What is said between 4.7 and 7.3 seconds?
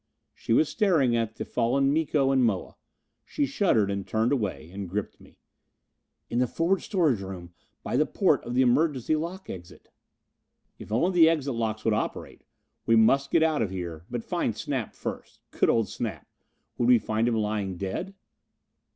and gripped me. "In the forward storage